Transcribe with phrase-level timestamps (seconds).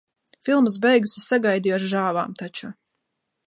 [0.47, 2.75] Filmas beigas es sagaidīju ar žāvām taču.